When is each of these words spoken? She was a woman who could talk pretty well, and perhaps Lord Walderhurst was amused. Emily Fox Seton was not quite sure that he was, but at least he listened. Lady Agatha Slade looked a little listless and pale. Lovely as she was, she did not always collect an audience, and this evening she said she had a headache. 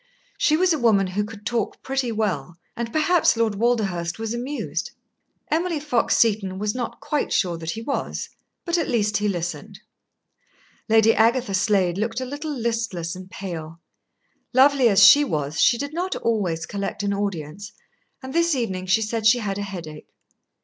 She 0.39 0.57
was 0.57 0.73
a 0.73 0.79
woman 0.79 1.05
who 1.05 1.23
could 1.23 1.45
talk 1.45 1.83
pretty 1.83 2.11
well, 2.11 2.57
and 2.75 2.91
perhaps 2.91 3.37
Lord 3.37 3.53
Walderhurst 3.53 4.17
was 4.17 4.33
amused. 4.33 4.89
Emily 5.51 5.79
Fox 5.79 6.17
Seton 6.17 6.57
was 6.57 6.73
not 6.73 6.99
quite 6.99 7.31
sure 7.31 7.55
that 7.59 7.69
he 7.69 7.83
was, 7.83 8.29
but 8.65 8.79
at 8.79 8.87
least 8.89 9.17
he 9.17 9.27
listened. 9.27 9.79
Lady 10.89 11.13
Agatha 11.13 11.53
Slade 11.53 11.99
looked 11.99 12.19
a 12.19 12.25
little 12.25 12.49
listless 12.51 13.15
and 13.15 13.29
pale. 13.29 13.79
Lovely 14.55 14.89
as 14.89 15.05
she 15.05 15.23
was, 15.23 15.61
she 15.61 15.77
did 15.77 15.93
not 15.93 16.15
always 16.15 16.65
collect 16.65 17.03
an 17.03 17.13
audience, 17.13 17.71
and 18.23 18.33
this 18.33 18.55
evening 18.55 18.87
she 18.87 19.03
said 19.03 19.27
she 19.27 19.37
had 19.37 19.59
a 19.59 19.61
headache. 19.61 20.09